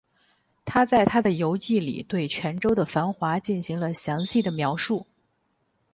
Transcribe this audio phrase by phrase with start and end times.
[0.65, 5.05] 他在他的游记里对泉州的繁华进行了详细的描述。